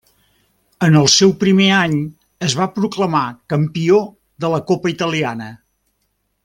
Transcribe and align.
En 0.85 0.95
el 1.01 1.09
seu 1.15 1.33
primer 1.43 1.67
any 1.81 1.93
es 2.49 2.57
va 2.61 2.69
proclamar 2.79 3.23
campió 3.55 4.01
de 4.45 4.55
la 4.55 4.61
Copa 4.73 4.95
Italiana. 4.99 5.55